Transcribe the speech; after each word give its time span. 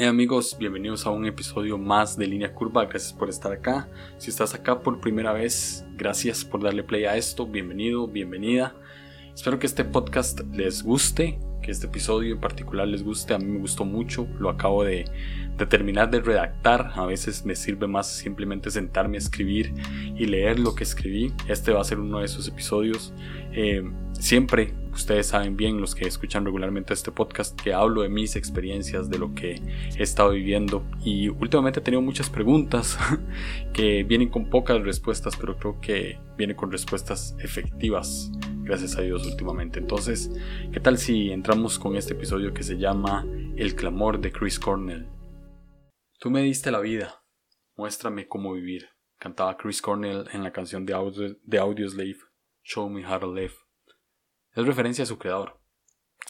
Hey 0.00 0.06
amigos, 0.06 0.56
bienvenidos 0.56 1.06
a 1.06 1.10
un 1.10 1.26
episodio 1.26 1.76
más 1.76 2.16
de 2.16 2.28
Línea 2.28 2.54
Curva, 2.54 2.84
gracias 2.84 3.12
por 3.12 3.28
estar 3.28 3.50
acá. 3.50 3.88
Si 4.16 4.30
estás 4.30 4.54
acá 4.54 4.78
por 4.78 5.00
primera 5.00 5.32
vez, 5.32 5.84
gracias 5.96 6.44
por 6.44 6.62
darle 6.62 6.84
play 6.84 7.04
a 7.04 7.16
esto, 7.16 7.44
bienvenido, 7.44 8.06
bienvenida. 8.06 8.76
Espero 9.34 9.58
que 9.58 9.66
este 9.66 9.84
podcast 9.84 10.38
les 10.52 10.84
guste, 10.84 11.40
que 11.64 11.72
este 11.72 11.88
episodio 11.88 12.32
en 12.36 12.40
particular 12.40 12.86
les 12.86 13.02
guste, 13.02 13.34
a 13.34 13.38
mí 13.38 13.46
me 13.46 13.58
gustó 13.58 13.84
mucho, 13.84 14.28
lo 14.38 14.50
acabo 14.50 14.84
de, 14.84 15.04
terminar 15.68 16.10
de 16.10 16.20
redactar, 16.20 16.92
a 16.94 17.04
veces 17.04 17.44
me 17.44 17.56
sirve 17.56 17.88
más 17.88 18.06
simplemente 18.06 18.70
sentarme 18.70 19.16
a 19.16 19.18
escribir 19.18 19.74
y 20.16 20.26
leer 20.26 20.60
lo 20.60 20.76
que 20.76 20.84
escribí, 20.84 21.32
este 21.48 21.72
va 21.72 21.80
a 21.80 21.84
ser 21.84 21.98
uno 21.98 22.20
de 22.20 22.26
esos 22.26 22.46
episodios. 22.46 23.12
Eh, 23.50 23.82
siempre 24.12 24.74
ustedes 24.92 25.28
saben 25.28 25.56
bien, 25.56 25.80
los 25.80 25.94
que 25.94 26.06
escuchan 26.06 26.44
regularmente 26.44 26.94
este 26.94 27.10
podcast, 27.10 27.60
que 27.60 27.72
hablo 27.72 28.02
de 28.02 28.08
mis 28.08 28.36
experiencias, 28.36 29.08
de 29.10 29.18
lo 29.18 29.34
que 29.34 29.60
he 29.96 30.02
estado 30.02 30.30
viviendo. 30.30 30.84
Y 31.04 31.28
últimamente 31.28 31.80
he 31.80 31.82
tenido 31.82 32.02
muchas 32.02 32.30
preguntas 32.30 32.98
que 33.72 34.04
vienen 34.04 34.28
con 34.28 34.50
pocas 34.50 34.82
respuestas, 34.82 35.36
pero 35.36 35.56
creo 35.56 35.80
que 35.80 36.18
vienen 36.36 36.56
con 36.56 36.70
respuestas 36.70 37.36
efectivas, 37.40 38.30
gracias 38.62 38.96
a 38.96 39.02
Dios 39.02 39.26
últimamente. 39.26 39.78
Entonces, 39.78 40.30
¿qué 40.72 40.80
tal 40.80 40.98
si 40.98 41.30
entramos 41.30 41.78
con 41.78 41.96
este 41.96 42.14
episodio 42.14 42.54
que 42.54 42.62
se 42.62 42.78
llama 42.78 43.26
El 43.56 43.74
clamor 43.74 44.20
de 44.20 44.32
Chris 44.32 44.58
Cornell? 44.58 45.08
Tú 46.20 46.30
me 46.30 46.42
diste 46.42 46.70
la 46.70 46.80
vida, 46.80 47.22
muéstrame 47.76 48.26
cómo 48.26 48.52
vivir, 48.52 48.88
cantaba 49.18 49.56
Chris 49.56 49.80
Cornell 49.80 50.24
en 50.32 50.42
la 50.42 50.52
canción 50.52 50.84
de, 50.84 50.92
Audio, 50.94 51.36
de 51.42 51.58
Audioslave, 51.58 52.18
Show 52.62 52.88
Me 52.90 53.06
How 53.06 53.20
to 53.20 53.34
Live. 53.34 53.67
Es 54.58 54.66
referencia 54.66 55.04
a 55.04 55.06
su 55.06 55.18
creador, 55.18 55.60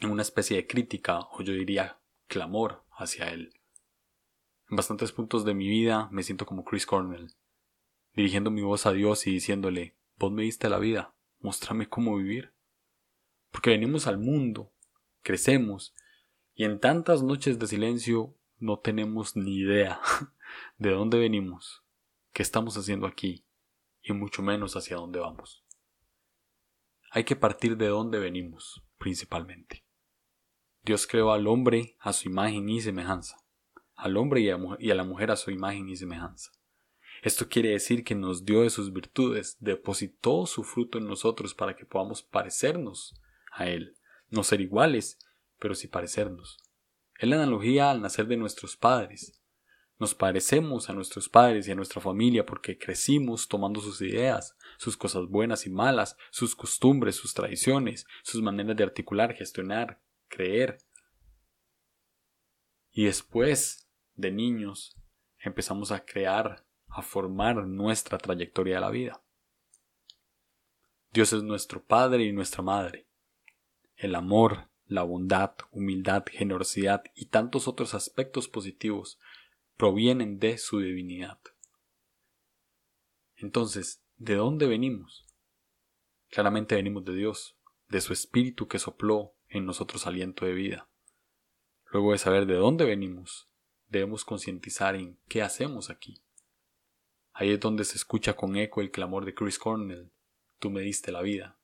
en 0.02 0.10
una 0.10 0.20
especie 0.20 0.58
de 0.58 0.66
crítica, 0.66 1.20
o 1.32 1.40
yo 1.40 1.54
diría 1.54 1.98
clamor 2.26 2.84
hacia 2.90 3.30
él. 3.30 3.54
En 4.68 4.76
bastantes 4.76 5.12
puntos 5.12 5.46
de 5.46 5.54
mi 5.54 5.66
vida 5.66 6.10
me 6.12 6.22
siento 6.22 6.44
como 6.44 6.62
Chris 6.62 6.84
Cornell, 6.84 7.32
dirigiendo 8.12 8.50
mi 8.50 8.60
voz 8.60 8.84
a 8.84 8.92
Dios 8.92 9.26
y 9.26 9.30
diciéndole, 9.30 9.96
vos 10.18 10.30
me 10.30 10.42
diste 10.42 10.68
la 10.68 10.78
vida, 10.78 11.14
muéstrame 11.38 11.88
cómo 11.88 12.18
vivir. 12.18 12.52
Porque 13.50 13.70
venimos 13.70 14.06
al 14.06 14.18
mundo, 14.18 14.74
crecemos, 15.22 15.94
y 16.54 16.64
en 16.64 16.80
tantas 16.80 17.22
noches 17.22 17.58
de 17.58 17.66
silencio 17.66 18.36
no 18.58 18.78
tenemos 18.78 19.36
ni 19.36 19.56
idea 19.56 20.02
de 20.76 20.90
dónde 20.90 21.18
venimos, 21.18 21.82
qué 22.34 22.42
estamos 22.42 22.76
haciendo 22.76 23.06
aquí, 23.06 23.46
y 24.02 24.12
mucho 24.12 24.42
menos 24.42 24.76
hacia 24.76 24.96
dónde 24.96 25.18
vamos 25.18 25.64
hay 27.10 27.24
que 27.24 27.36
partir 27.36 27.76
de 27.76 27.88
dónde 27.88 28.18
venimos, 28.18 28.82
principalmente. 28.98 29.84
Dios 30.82 31.06
creó 31.06 31.32
al 31.32 31.46
hombre 31.46 31.96
a 32.00 32.12
su 32.12 32.28
imagen 32.28 32.68
y 32.68 32.80
semejanza, 32.80 33.44
al 33.94 34.16
hombre 34.16 34.40
y 34.40 34.50
a, 34.50 34.94
la 34.94 35.04
mujer 35.04 35.30
a 35.30 35.36
su 35.36 35.50
imagen 35.50 35.88
y 35.88 35.96
semejanza. 35.96 36.52
Esto 37.22 37.48
quiere 37.48 37.70
decir 37.70 38.04
que 38.04 38.14
nos 38.14 38.44
dio 38.44 38.62
de 38.62 38.70
sus 38.70 38.92
virtudes, 38.92 39.56
depositó 39.58 40.46
su 40.46 40.62
fruto 40.62 40.98
en 40.98 41.06
nosotros 41.06 41.54
para 41.54 41.74
que 41.74 41.84
podamos 41.84 42.22
parecernos 42.22 43.20
a 43.52 43.66
Él, 43.66 43.96
no 44.30 44.44
ser 44.44 44.60
iguales, 44.60 45.18
pero 45.58 45.74
sí 45.74 45.88
parecernos. 45.88 46.58
Es 47.18 47.28
la 47.28 47.36
analogía 47.36 47.90
al 47.90 48.00
nacer 48.00 48.28
de 48.28 48.36
nuestros 48.36 48.76
padres. 48.76 49.37
Nos 49.98 50.14
parecemos 50.14 50.88
a 50.88 50.92
nuestros 50.92 51.28
padres 51.28 51.66
y 51.66 51.72
a 51.72 51.74
nuestra 51.74 52.00
familia 52.00 52.46
porque 52.46 52.78
crecimos 52.78 53.48
tomando 53.48 53.80
sus 53.80 54.00
ideas, 54.00 54.56
sus 54.76 54.96
cosas 54.96 55.26
buenas 55.26 55.66
y 55.66 55.70
malas, 55.70 56.16
sus 56.30 56.54
costumbres, 56.54 57.16
sus 57.16 57.34
tradiciones, 57.34 58.06
sus 58.22 58.40
maneras 58.40 58.76
de 58.76 58.84
articular, 58.84 59.34
gestionar, 59.34 60.00
creer. 60.28 60.78
Y 62.92 63.06
después, 63.06 63.88
de 64.14 64.30
niños, 64.30 64.96
empezamos 65.38 65.90
a 65.90 66.04
crear, 66.04 66.64
a 66.88 67.02
formar 67.02 67.66
nuestra 67.66 68.18
trayectoria 68.18 68.76
de 68.76 68.80
la 68.80 68.90
vida. 68.90 69.22
Dios 71.12 71.32
es 71.32 71.42
nuestro 71.42 71.82
Padre 71.82 72.24
y 72.24 72.32
nuestra 72.32 72.62
Madre. 72.62 73.08
El 73.96 74.14
amor, 74.14 74.68
la 74.86 75.02
bondad, 75.02 75.54
humildad, 75.70 76.24
generosidad 76.30 77.02
y 77.14 77.26
tantos 77.26 77.66
otros 77.66 77.94
aspectos 77.94 78.48
positivos 78.48 79.18
provienen 79.78 80.40
de 80.40 80.58
su 80.58 80.80
divinidad. 80.80 81.38
Entonces, 83.36 84.02
¿de 84.16 84.34
dónde 84.34 84.66
venimos? 84.66 85.24
Claramente 86.30 86.74
venimos 86.74 87.04
de 87.04 87.14
Dios, 87.14 87.56
de 87.88 88.00
su 88.00 88.12
Espíritu 88.12 88.66
que 88.66 88.80
sopló 88.80 89.36
en 89.48 89.64
nosotros 89.64 90.08
aliento 90.08 90.44
de 90.44 90.52
vida. 90.52 90.90
Luego 91.92 92.10
de 92.10 92.18
saber 92.18 92.46
de 92.46 92.56
dónde 92.56 92.84
venimos, 92.86 93.48
debemos 93.86 94.24
concientizar 94.24 94.96
en 94.96 95.20
qué 95.28 95.42
hacemos 95.42 95.90
aquí. 95.90 96.20
Ahí 97.32 97.52
es 97.52 97.60
donde 97.60 97.84
se 97.84 97.96
escucha 97.96 98.34
con 98.34 98.56
eco 98.56 98.80
el 98.80 98.90
clamor 98.90 99.24
de 99.24 99.34
Chris 99.34 99.60
Cornell, 99.60 100.10
tú 100.58 100.70
me 100.70 100.80
diste 100.80 101.12
la 101.12 101.22
vida, 101.22 101.56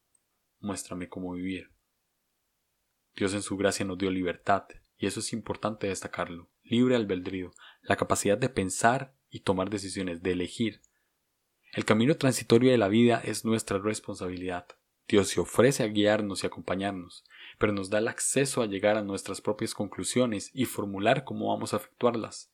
muéstrame 0.60 1.08
cómo 1.08 1.32
vivir. 1.32 1.72
Dios 3.16 3.34
en 3.34 3.42
su 3.42 3.56
gracia 3.56 3.84
nos 3.84 3.98
dio 3.98 4.12
libertad, 4.12 4.68
y 4.96 5.06
eso 5.06 5.18
es 5.18 5.32
importante 5.32 5.88
destacarlo, 5.88 6.48
libre 6.64 6.96
albedrío, 6.96 7.52
la 7.82 7.96
capacidad 7.96 8.36
de 8.36 8.48
pensar 8.48 9.14
y 9.30 9.40
tomar 9.40 9.70
decisiones, 9.70 10.22
de 10.22 10.32
elegir. 10.32 10.80
El 11.72 11.84
camino 11.84 12.16
transitorio 12.16 12.70
de 12.70 12.78
la 12.78 12.88
vida 12.88 13.20
es 13.24 13.44
nuestra 13.44 13.78
responsabilidad. 13.78 14.66
Dios 15.06 15.28
se 15.28 15.40
ofrece 15.40 15.82
a 15.82 15.88
guiarnos 15.88 16.42
y 16.42 16.46
acompañarnos, 16.46 17.24
pero 17.58 17.72
nos 17.72 17.90
da 17.90 17.98
el 17.98 18.08
acceso 18.08 18.62
a 18.62 18.66
llegar 18.66 18.96
a 18.96 19.02
nuestras 19.02 19.40
propias 19.40 19.74
conclusiones 19.74 20.50
y 20.54 20.64
formular 20.64 21.24
cómo 21.24 21.48
vamos 21.48 21.74
a 21.74 21.76
efectuarlas. 21.76 22.50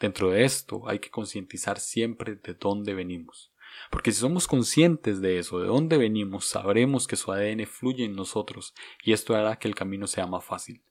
Dentro 0.00 0.30
de 0.30 0.44
esto 0.44 0.88
hay 0.88 0.98
que 0.98 1.10
concientizar 1.10 1.78
siempre 1.78 2.34
de 2.36 2.54
dónde 2.54 2.94
venimos, 2.94 3.52
porque 3.90 4.10
si 4.10 4.20
somos 4.20 4.48
conscientes 4.48 5.20
de 5.20 5.38
eso, 5.38 5.60
de 5.60 5.66
dónde 5.66 5.98
venimos, 5.98 6.46
sabremos 6.46 7.06
que 7.06 7.16
su 7.16 7.30
ADN 7.30 7.66
fluye 7.66 8.04
en 8.04 8.16
nosotros 8.16 8.74
y 9.04 9.12
esto 9.12 9.36
hará 9.36 9.56
que 9.58 9.68
el 9.68 9.74
camino 9.74 10.06
sea 10.06 10.26
más 10.26 10.44
fácil. 10.44 10.82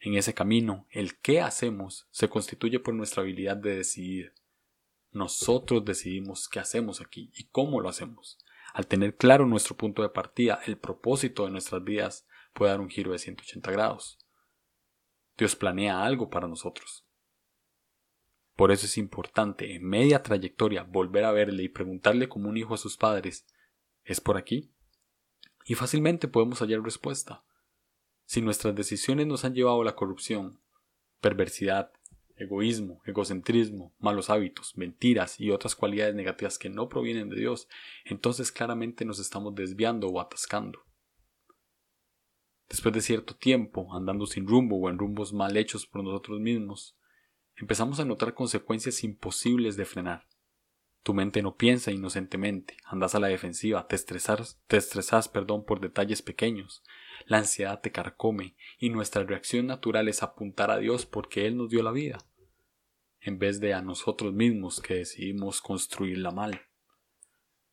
En 0.00 0.14
ese 0.14 0.32
camino, 0.32 0.86
el 0.90 1.18
qué 1.18 1.40
hacemos 1.40 2.06
se 2.10 2.28
constituye 2.28 2.78
por 2.78 2.94
nuestra 2.94 3.22
habilidad 3.22 3.56
de 3.56 3.76
decidir. 3.76 4.34
Nosotros 5.10 5.84
decidimos 5.84 6.48
qué 6.48 6.60
hacemos 6.60 7.00
aquí 7.00 7.32
y 7.34 7.48
cómo 7.48 7.80
lo 7.80 7.88
hacemos. 7.88 8.38
Al 8.74 8.86
tener 8.86 9.16
claro 9.16 9.46
nuestro 9.46 9.76
punto 9.76 10.02
de 10.02 10.10
partida, 10.10 10.60
el 10.66 10.78
propósito 10.78 11.44
de 11.44 11.50
nuestras 11.50 11.82
vidas 11.82 12.26
puede 12.52 12.70
dar 12.70 12.80
un 12.80 12.90
giro 12.90 13.12
de 13.12 13.18
180 13.18 13.70
grados. 13.72 14.18
Dios 15.36 15.56
planea 15.56 16.02
algo 16.02 16.30
para 16.30 16.48
nosotros. 16.48 17.04
Por 18.54 18.72
eso 18.72 18.86
es 18.86 18.98
importante 18.98 19.74
en 19.74 19.84
media 19.84 20.22
trayectoria 20.22 20.82
volver 20.82 21.24
a 21.24 21.32
verle 21.32 21.62
y 21.62 21.68
preguntarle 21.68 22.28
como 22.28 22.48
un 22.48 22.56
hijo 22.56 22.74
a 22.74 22.78
sus 22.78 22.96
padres, 22.96 23.46
¿es 24.04 24.20
por 24.20 24.36
aquí? 24.36 24.72
Y 25.64 25.74
fácilmente 25.74 26.28
podemos 26.28 26.60
hallar 26.60 26.82
respuesta. 26.82 27.44
Si 28.28 28.42
nuestras 28.42 28.74
decisiones 28.74 29.26
nos 29.26 29.46
han 29.46 29.54
llevado 29.54 29.80
a 29.80 29.84
la 29.86 29.96
corrupción, 29.96 30.60
perversidad, 31.22 31.92
egoísmo, 32.36 33.00
egocentrismo, 33.06 33.94
malos 33.98 34.28
hábitos, 34.28 34.76
mentiras 34.76 35.40
y 35.40 35.50
otras 35.50 35.74
cualidades 35.74 36.14
negativas 36.14 36.58
que 36.58 36.68
no 36.68 36.90
provienen 36.90 37.30
de 37.30 37.36
Dios, 37.36 37.68
entonces 38.04 38.52
claramente 38.52 39.06
nos 39.06 39.18
estamos 39.18 39.54
desviando 39.54 40.08
o 40.08 40.20
atascando. 40.20 40.84
Después 42.68 42.94
de 42.94 43.00
cierto 43.00 43.34
tiempo, 43.34 43.88
andando 43.96 44.26
sin 44.26 44.46
rumbo 44.46 44.76
o 44.76 44.90
en 44.90 44.98
rumbos 44.98 45.32
mal 45.32 45.56
hechos 45.56 45.86
por 45.86 46.04
nosotros 46.04 46.38
mismos, 46.38 46.98
empezamos 47.56 47.98
a 47.98 48.04
notar 48.04 48.34
consecuencias 48.34 49.04
imposibles 49.04 49.78
de 49.78 49.86
frenar. 49.86 50.27
Tu 51.02 51.14
mente 51.14 51.42
no 51.42 51.56
piensa 51.56 51.90
inocentemente, 51.90 52.76
andas 52.84 53.14
a 53.14 53.20
la 53.20 53.28
defensiva, 53.28 53.86
te 53.88 53.96
estresas, 53.96 54.60
te 54.66 54.76
estresas 54.76 55.28
perdón, 55.28 55.64
por 55.64 55.80
detalles 55.80 56.22
pequeños, 56.22 56.82
la 57.26 57.38
ansiedad 57.38 57.80
te 57.80 57.92
carcome 57.92 58.56
y 58.78 58.90
nuestra 58.90 59.24
reacción 59.24 59.66
natural 59.66 60.08
es 60.08 60.22
apuntar 60.22 60.70
a 60.70 60.78
Dios 60.78 61.06
porque 61.06 61.46
Él 61.46 61.56
nos 61.56 61.70
dio 61.70 61.82
la 61.82 61.92
vida, 61.92 62.18
en 63.20 63.38
vez 63.38 63.60
de 63.60 63.74
a 63.74 63.82
nosotros 63.82 64.32
mismos 64.32 64.80
que 64.80 64.94
decidimos 64.94 65.60
construirla 65.60 66.30
mal. 66.30 66.62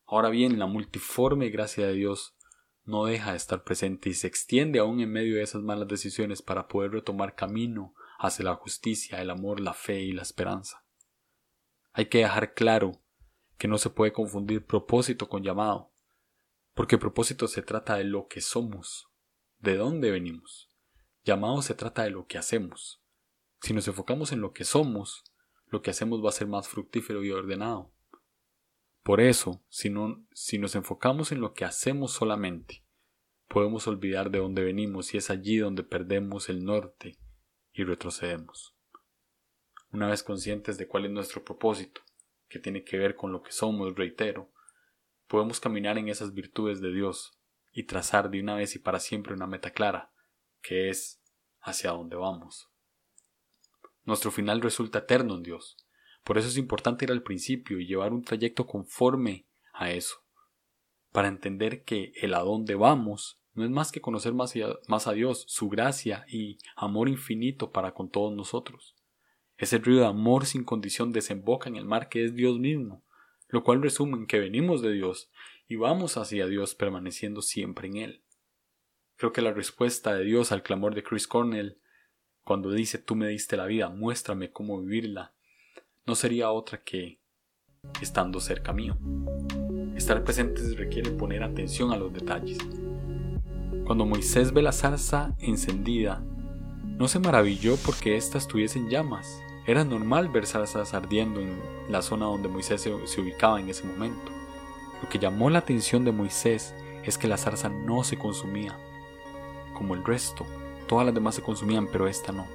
Ahora 0.06 0.30
bien, 0.30 0.58
la 0.58 0.66
multiforme 0.66 1.50
gracia 1.50 1.86
de 1.86 1.94
Dios 1.94 2.36
no 2.84 3.04
deja 3.04 3.32
de 3.32 3.36
estar 3.36 3.64
presente 3.64 4.08
y 4.08 4.14
se 4.14 4.28
extiende 4.28 4.78
aún 4.78 5.00
en 5.00 5.10
medio 5.10 5.36
de 5.36 5.42
esas 5.42 5.62
malas 5.62 5.88
decisiones 5.88 6.40
para 6.40 6.68
poder 6.68 6.92
retomar 6.92 7.34
camino 7.34 7.94
hacia 8.18 8.44
la 8.44 8.54
justicia, 8.54 9.20
el 9.20 9.30
amor, 9.30 9.60
la 9.60 9.74
fe 9.74 10.00
y 10.00 10.12
la 10.12 10.22
esperanza. 10.22 10.84
Hay 11.92 12.06
que 12.06 12.18
dejar 12.18 12.54
claro 12.54 12.92
que 13.58 13.68
no 13.68 13.78
se 13.78 13.90
puede 13.90 14.12
confundir 14.12 14.64
propósito 14.64 15.28
con 15.28 15.42
llamado, 15.42 15.92
porque 16.74 16.98
propósito 16.98 17.48
se 17.48 17.62
trata 17.62 17.96
de 17.96 18.04
lo 18.04 18.28
que 18.28 18.40
somos, 18.40 19.08
de 19.58 19.76
dónde 19.76 20.10
venimos. 20.10 20.70
Llamado 21.24 21.62
se 21.62 21.74
trata 21.74 22.02
de 22.04 22.10
lo 22.10 22.26
que 22.26 22.38
hacemos. 22.38 23.02
Si 23.60 23.72
nos 23.72 23.88
enfocamos 23.88 24.32
en 24.32 24.40
lo 24.40 24.52
que 24.52 24.64
somos, 24.64 25.24
lo 25.66 25.82
que 25.82 25.90
hacemos 25.90 26.24
va 26.24 26.28
a 26.28 26.32
ser 26.32 26.46
más 26.46 26.68
fructífero 26.68 27.24
y 27.24 27.30
ordenado. 27.30 27.92
Por 29.02 29.20
eso, 29.20 29.64
si, 29.68 29.88
no, 29.88 30.24
si 30.32 30.58
nos 30.58 30.74
enfocamos 30.74 31.32
en 31.32 31.40
lo 31.40 31.54
que 31.54 31.64
hacemos 31.64 32.12
solamente, 32.12 32.84
podemos 33.48 33.86
olvidar 33.86 34.30
de 34.30 34.38
dónde 34.38 34.64
venimos 34.64 35.14
y 35.14 35.18
es 35.18 35.30
allí 35.30 35.58
donde 35.58 35.82
perdemos 35.82 36.48
el 36.48 36.64
norte 36.64 37.18
y 37.72 37.84
retrocedemos. 37.84 38.74
una 39.92 40.08
vez 40.08 40.22
conscientes 40.22 40.76
de 40.76 40.88
cuál 40.88 41.06
es 41.06 41.10
nuestro 41.10 41.42
propósito, 41.42 42.02
que 42.48 42.58
tiene 42.58 42.84
que 42.84 42.98
ver 42.98 43.16
con 43.16 43.32
lo 43.32 43.42
que 43.42 43.52
somos, 43.52 43.94
reitero, 43.94 44.50
podemos 45.26 45.60
caminar 45.60 45.98
en 45.98 46.08
esas 46.08 46.34
virtudes 46.34 46.80
de 46.80 46.92
Dios 46.92 47.38
y 47.72 47.84
trazar 47.84 48.30
de 48.30 48.40
una 48.40 48.54
vez 48.54 48.74
y 48.76 48.78
para 48.78 49.00
siempre 49.00 49.34
una 49.34 49.46
meta 49.46 49.70
clara, 49.70 50.12
que 50.62 50.88
es 50.88 51.22
hacia 51.60 51.90
dónde 51.90 52.16
vamos. 52.16 52.70
Nuestro 54.04 54.30
final 54.30 54.60
resulta 54.60 55.00
eterno 55.00 55.34
en 55.34 55.42
Dios. 55.42 55.76
Por 56.24 56.38
eso 56.38 56.48
es 56.48 56.56
importante 56.56 57.04
ir 57.04 57.12
al 57.12 57.22
principio 57.22 57.78
y 57.78 57.86
llevar 57.86 58.12
un 58.12 58.22
trayecto 58.22 58.66
conforme 58.66 59.46
a 59.72 59.90
eso, 59.90 60.24
para 61.12 61.28
entender 61.28 61.84
que 61.84 62.12
el 62.16 62.34
a 62.34 62.40
dónde 62.40 62.74
vamos 62.74 63.40
no 63.52 63.64
es 63.64 63.70
más 63.70 63.92
que 63.92 64.00
conocer 64.00 64.34
más, 64.34 65.06
a 65.06 65.12
Dios, 65.12 65.44
su 65.48 65.68
gracia 65.68 66.24
y 66.28 66.58
amor 66.76 67.08
infinito 67.08 67.70
para 67.70 67.94
con 67.94 68.10
todos 68.10 68.34
nosotros. 68.34 68.95
Ese 69.58 69.78
río 69.78 70.00
de 70.00 70.06
amor 70.06 70.46
sin 70.46 70.64
condición 70.64 71.12
desemboca 71.12 71.68
en 71.68 71.76
el 71.76 71.84
mar 71.84 72.08
que 72.08 72.24
es 72.24 72.34
Dios 72.34 72.58
mismo, 72.58 73.02
lo 73.48 73.64
cual 73.64 73.82
resume 73.82 74.18
en 74.18 74.26
que 74.26 74.38
venimos 74.38 74.82
de 74.82 74.92
Dios 74.92 75.30
y 75.68 75.76
vamos 75.76 76.16
hacia 76.16 76.46
Dios 76.46 76.74
permaneciendo 76.74 77.42
siempre 77.42 77.88
en 77.88 77.96
Él. 77.96 78.22
Creo 79.16 79.32
que 79.32 79.40
la 79.40 79.52
respuesta 79.52 80.14
de 80.14 80.24
Dios 80.24 80.52
al 80.52 80.62
clamor 80.62 80.94
de 80.94 81.02
Chris 81.02 81.26
Cornell, 81.26 81.78
cuando 82.44 82.70
dice 82.70 82.98
tú 82.98 83.16
me 83.16 83.28
diste 83.28 83.56
la 83.56 83.66
vida, 83.66 83.88
muéstrame 83.88 84.50
cómo 84.50 84.80
vivirla, 84.80 85.32
no 86.04 86.14
sería 86.14 86.50
otra 86.50 86.82
que 86.82 87.18
estando 88.02 88.40
cerca 88.40 88.72
mío. 88.72 88.98
Estar 89.96 90.22
presentes 90.22 90.76
requiere 90.76 91.10
poner 91.12 91.42
atención 91.42 91.92
a 91.92 91.96
los 91.96 92.12
detalles. 92.12 92.58
Cuando 93.86 94.04
Moisés 94.04 94.52
ve 94.52 94.60
la 94.62 94.72
zarza 94.72 95.34
encendida, 95.38 96.22
no 96.98 97.08
se 97.08 97.18
maravilló 97.18 97.76
porque 97.84 98.16
ésta 98.16 98.38
estuviese 98.38 98.78
en 98.78 98.88
llamas. 98.88 99.42
Era 99.66 99.84
normal 99.84 100.28
ver 100.28 100.46
zarzas 100.46 100.94
ardiendo 100.94 101.40
en 101.40 101.60
la 101.90 102.00
zona 102.00 102.24
donde 102.26 102.48
Moisés 102.48 102.80
se, 102.80 103.06
se 103.06 103.20
ubicaba 103.20 103.60
en 103.60 103.68
ese 103.68 103.84
momento. 103.84 104.32
Lo 105.02 105.08
que 105.08 105.18
llamó 105.18 105.50
la 105.50 105.58
atención 105.58 106.04
de 106.04 106.12
Moisés 106.12 106.74
es 107.04 107.18
que 107.18 107.28
la 107.28 107.36
zarza 107.36 107.68
no 107.68 108.02
se 108.02 108.16
consumía, 108.16 108.78
como 109.74 109.94
el 109.94 110.04
resto. 110.04 110.46
Todas 110.88 111.04
las 111.04 111.14
demás 111.14 111.34
se 111.34 111.42
consumían, 111.42 111.86
pero 111.86 112.08
esta 112.08 112.32
no. 112.32 112.46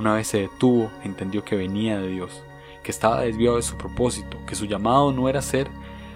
Una 0.00 0.14
vez 0.14 0.26
se 0.26 0.40
detuvo, 0.40 0.90
entendió 1.04 1.44
que 1.44 1.54
venía 1.54 2.00
de 2.00 2.08
Dios, 2.08 2.42
que 2.82 2.90
estaba 2.90 3.20
desviado 3.20 3.56
de 3.56 3.62
su 3.62 3.76
propósito, 3.76 4.38
que 4.46 4.56
su 4.56 4.66
llamado 4.66 5.12
no 5.12 5.28
era 5.28 5.40
ser 5.40 5.70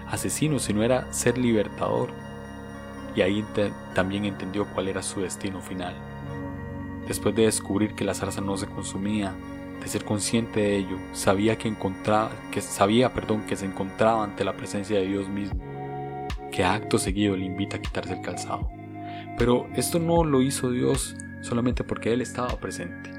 asesino, 0.09 0.59
sino 0.59 0.83
era 0.83 1.11
ser 1.13 1.37
libertador. 1.37 2.09
Y 3.15 3.21
ahí 3.21 3.45
también 3.95 4.25
entendió 4.25 4.67
cuál 4.73 4.89
era 4.89 5.01
su 5.01 5.21
destino 5.21 5.61
final. 5.61 6.10
Después 7.11 7.35
de 7.35 7.43
descubrir 7.43 7.93
que 7.93 8.05
la 8.05 8.13
zarza 8.13 8.39
no 8.39 8.55
se 8.55 8.67
consumía, 8.67 9.35
de 9.81 9.87
ser 9.89 10.05
consciente 10.05 10.61
de 10.61 10.77
ello, 10.77 10.97
sabía 11.11 11.57
que 11.57 11.67
encontraba, 11.67 12.31
que 12.51 12.61
sabía, 12.61 13.13
perdón, 13.13 13.45
que 13.45 13.57
se 13.57 13.65
encontraba 13.65 14.23
ante 14.23 14.45
la 14.45 14.55
presencia 14.55 14.97
de 14.97 15.07
Dios 15.07 15.27
mismo, 15.27 15.59
que 16.53 16.63
acto 16.63 16.97
seguido 16.97 17.35
le 17.35 17.43
invita 17.43 17.75
a 17.75 17.81
quitarse 17.81 18.13
el 18.13 18.21
calzado. 18.21 18.69
Pero 19.37 19.67
esto 19.75 19.99
no 19.99 20.23
lo 20.23 20.41
hizo 20.41 20.71
Dios 20.71 21.17
solamente 21.41 21.83
porque 21.83 22.13
él 22.13 22.21
estaba 22.21 22.57
presente, 22.61 23.11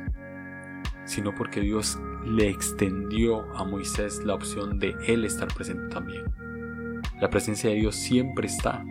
sino 1.05 1.35
porque 1.35 1.61
Dios 1.61 1.99
le 2.25 2.49
extendió 2.49 3.43
a 3.55 3.63
Moisés 3.65 4.23
la 4.25 4.37
opción 4.37 4.79
de 4.79 4.97
él 5.07 5.27
estar 5.27 5.49
presente 5.49 5.95
también. 5.95 6.25
La 7.21 7.29
presencia 7.29 7.69
de 7.69 7.77
Dios 7.77 7.95
siempre 7.95 8.47
está. 8.47 8.83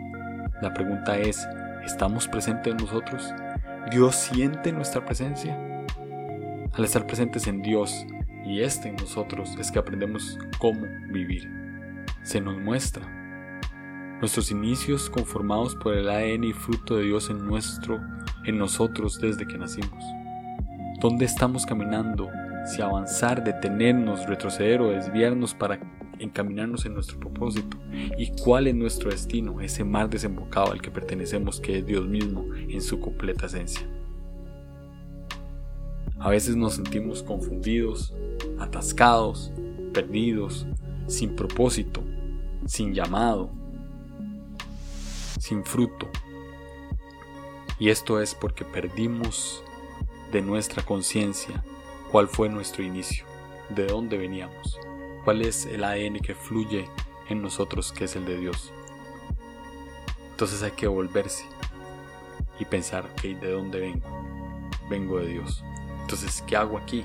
La 0.62 0.72
pregunta 0.72 1.18
es, 1.18 1.44
¿estamos 1.84 2.28
presentes 2.28 2.76
nosotros? 2.76 3.34
¿Dios 3.90 4.14
siente 4.14 4.72
nuestra 4.72 5.04
presencia? 5.04 5.58
Al 6.72 6.84
estar 6.84 7.06
presentes 7.06 7.46
en 7.46 7.62
Dios 7.62 8.06
y 8.46 8.60
este 8.60 8.88
en 8.88 8.96
nosotros 8.96 9.56
es 9.58 9.70
que 9.70 9.78
aprendemos 9.78 10.38
cómo 10.58 10.86
vivir. 11.10 11.50
Se 12.22 12.40
nos 12.40 12.58
muestra. 12.58 13.04
Nuestros 14.20 14.50
inicios 14.50 15.10
conformados 15.10 15.74
por 15.74 15.94
el 15.94 16.08
ADN 16.08 16.44
y 16.44 16.52
fruto 16.52 16.96
de 16.96 17.04
Dios 17.04 17.28
en 17.28 17.44
nuestro, 17.44 18.00
en 18.44 18.56
nosotros 18.56 19.20
desde 19.20 19.46
que 19.46 19.58
nacimos. 19.58 20.04
¿Dónde 21.00 21.24
estamos 21.24 21.66
caminando? 21.66 22.30
Si 22.64 22.80
avanzar, 22.80 23.42
detenernos, 23.42 24.26
retroceder 24.26 24.80
o 24.80 24.90
desviarnos 24.90 25.54
para 25.54 25.80
encaminarnos 26.22 26.86
en 26.86 26.94
nuestro 26.94 27.18
propósito 27.18 27.76
y 28.16 28.30
cuál 28.42 28.66
es 28.66 28.74
nuestro 28.74 29.10
destino, 29.10 29.60
ese 29.60 29.84
mar 29.84 30.08
desembocado 30.08 30.72
al 30.72 30.80
que 30.80 30.90
pertenecemos 30.90 31.60
que 31.60 31.78
es 31.78 31.86
Dios 31.86 32.06
mismo 32.06 32.46
en 32.54 32.80
su 32.80 33.00
completa 33.00 33.46
esencia. 33.46 33.86
A 36.18 36.30
veces 36.30 36.54
nos 36.54 36.74
sentimos 36.74 37.22
confundidos, 37.22 38.14
atascados, 38.58 39.52
perdidos, 39.92 40.66
sin 41.08 41.34
propósito, 41.34 42.02
sin 42.64 42.94
llamado, 42.94 43.50
sin 45.40 45.64
fruto. 45.64 46.08
Y 47.80 47.88
esto 47.88 48.20
es 48.20 48.34
porque 48.36 48.64
perdimos 48.64 49.64
de 50.30 50.40
nuestra 50.42 50.84
conciencia 50.84 51.64
cuál 52.12 52.28
fue 52.28 52.48
nuestro 52.48 52.84
inicio, 52.84 53.24
de 53.74 53.86
dónde 53.86 54.16
veníamos 54.16 54.78
cuál 55.24 55.42
es 55.42 55.66
el 55.66 55.84
ADN 55.84 56.20
que 56.20 56.34
fluye 56.34 56.88
en 57.28 57.42
nosotros 57.42 57.92
que 57.92 58.04
es 58.04 58.16
el 58.16 58.24
de 58.24 58.38
Dios. 58.38 58.72
Entonces 60.30 60.62
hay 60.62 60.72
que 60.72 60.86
volverse 60.86 61.44
y 62.58 62.64
pensar, 62.64 63.04
ok, 63.12 63.22
¿de 63.22 63.52
dónde 63.52 63.80
vengo? 63.80 64.08
Vengo 64.88 65.18
de 65.18 65.28
Dios. 65.28 65.64
Entonces, 66.00 66.42
¿qué 66.46 66.56
hago 66.56 66.78
aquí? 66.78 67.04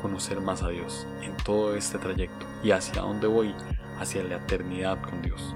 Conocer 0.00 0.40
más 0.40 0.62
a 0.62 0.68
Dios 0.68 1.06
en 1.22 1.36
todo 1.38 1.74
este 1.74 1.98
trayecto 1.98 2.46
y 2.62 2.70
hacia 2.70 3.02
dónde 3.02 3.26
voy, 3.26 3.54
hacia 3.98 4.22
la 4.22 4.36
eternidad 4.36 5.00
con 5.02 5.22
Dios. 5.22 5.54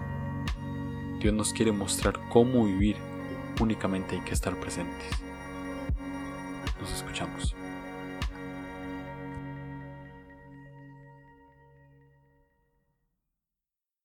Dios 1.20 1.34
nos 1.34 1.52
quiere 1.52 1.72
mostrar 1.72 2.18
cómo 2.30 2.64
vivir, 2.64 2.96
únicamente 3.60 4.16
hay 4.16 4.22
que 4.22 4.34
estar 4.34 4.58
presentes. 4.58 5.10
Nos 6.80 6.92
escuchamos. 6.92 7.54